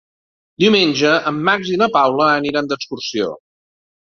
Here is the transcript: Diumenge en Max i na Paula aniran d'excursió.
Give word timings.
Diumenge 0.63 1.11
en 1.31 1.37
Max 1.49 1.69
i 1.75 1.77
na 1.83 1.89
Paula 1.99 2.31
aniran 2.39 2.71
d'excursió. 2.73 3.31